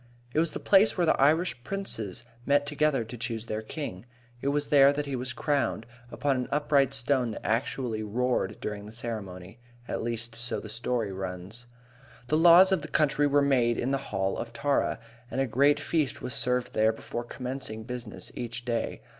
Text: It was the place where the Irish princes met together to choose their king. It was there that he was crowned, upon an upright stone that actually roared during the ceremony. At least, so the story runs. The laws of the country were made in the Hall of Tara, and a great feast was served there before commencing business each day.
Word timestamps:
It 0.33 0.39
was 0.39 0.53
the 0.53 0.59
place 0.59 0.97
where 0.97 1.05
the 1.05 1.21
Irish 1.21 1.63
princes 1.63 2.23
met 2.43 2.65
together 2.65 3.03
to 3.03 3.17
choose 3.19 3.45
their 3.45 3.61
king. 3.61 4.07
It 4.41 4.47
was 4.47 4.69
there 4.69 4.91
that 4.91 5.05
he 5.05 5.15
was 5.15 5.31
crowned, 5.31 5.85
upon 6.09 6.35
an 6.37 6.47
upright 6.49 6.91
stone 6.95 7.29
that 7.29 7.45
actually 7.45 8.01
roared 8.01 8.59
during 8.61 8.87
the 8.87 8.93
ceremony. 8.93 9.59
At 9.87 10.01
least, 10.01 10.33
so 10.33 10.59
the 10.59 10.69
story 10.69 11.11
runs. 11.11 11.67
The 12.29 12.35
laws 12.37 12.71
of 12.71 12.81
the 12.81 12.87
country 12.87 13.27
were 13.27 13.43
made 13.43 13.77
in 13.77 13.91
the 13.91 13.99
Hall 14.09 14.37
of 14.39 14.53
Tara, 14.53 14.97
and 15.29 15.39
a 15.39 15.45
great 15.45 15.79
feast 15.79 16.19
was 16.19 16.33
served 16.33 16.73
there 16.73 16.91
before 16.91 17.23
commencing 17.23 17.83
business 17.83 18.31
each 18.33 18.65
day. 18.65 19.03